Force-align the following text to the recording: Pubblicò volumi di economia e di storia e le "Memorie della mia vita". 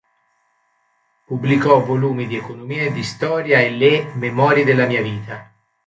Pubblicò 1.25 1.79
volumi 1.83 2.25
di 2.25 2.35
economia 2.35 2.85
e 2.85 2.91
di 2.91 3.03
storia 3.03 3.59
e 3.59 3.69
le 3.69 4.11
"Memorie 4.15 4.63
della 4.65 4.87
mia 4.87 5.03
vita". 5.03 5.53